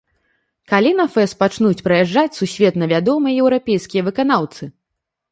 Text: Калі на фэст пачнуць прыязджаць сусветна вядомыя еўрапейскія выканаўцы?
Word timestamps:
Калі 0.71 0.91
на 0.99 1.03
фэст 1.15 1.35
пачнуць 1.41 1.83
прыязджаць 1.87 2.37
сусветна 2.39 2.87
вядомыя 2.93 3.35
еўрапейскія 3.43 4.03
выканаўцы? 4.09 4.63